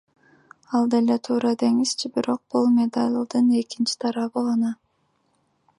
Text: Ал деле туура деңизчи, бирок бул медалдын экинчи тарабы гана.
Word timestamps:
Ал 0.77 0.87
деле 0.93 1.17
туура 1.27 1.51
деңизчи, 1.63 2.11
бирок 2.15 2.41
бул 2.55 2.67
медалдын 2.79 3.53
экинчи 3.61 3.99
тарабы 4.05 4.49
гана. 4.49 4.77